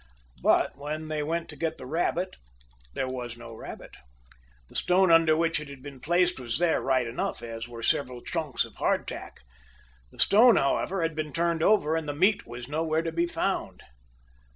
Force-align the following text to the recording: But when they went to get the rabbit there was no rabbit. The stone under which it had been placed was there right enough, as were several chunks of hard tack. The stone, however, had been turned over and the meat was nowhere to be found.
But 0.41 0.75
when 0.75 1.09
they 1.09 1.21
went 1.21 1.47
to 1.49 1.55
get 1.55 1.77
the 1.77 1.85
rabbit 1.85 2.35
there 2.95 3.07
was 3.07 3.37
no 3.37 3.53
rabbit. 3.53 3.91
The 4.67 4.75
stone 4.75 5.11
under 5.11 5.37
which 5.37 5.59
it 5.59 5.67
had 5.69 5.83
been 5.83 5.99
placed 5.99 6.39
was 6.39 6.57
there 6.57 6.81
right 6.81 7.05
enough, 7.05 7.43
as 7.43 7.67
were 7.67 7.83
several 7.83 8.23
chunks 8.23 8.65
of 8.65 8.77
hard 8.77 9.07
tack. 9.07 9.41
The 10.11 10.17
stone, 10.17 10.55
however, 10.55 11.03
had 11.03 11.13
been 11.15 11.31
turned 11.31 11.61
over 11.61 11.95
and 11.95 12.07
the 12.07 12.15
meat 12.15 12.47
was 12.47 12.67
nowhere 12.67 13.03
to 13.03 13.11
be 13.11 13.27
found. 13.27 13.83